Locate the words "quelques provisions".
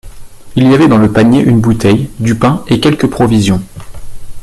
2.79-3.61